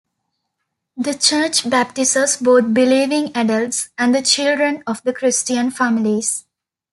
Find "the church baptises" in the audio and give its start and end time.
0.97-2.41